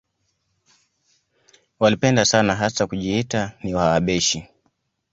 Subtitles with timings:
[1.79, 4.47] Walipenda sana hasa kujiita ni Wahabeshi